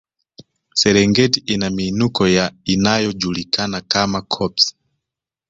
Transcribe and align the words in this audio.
Serengeti 0.73 1.39
ina 1.45 1.69
miinuko 1.69 2.27
ya 2.27 2.45
inayojulikana 2.73 3.79
kama 3.91 4.19
koppes 4.33 4.67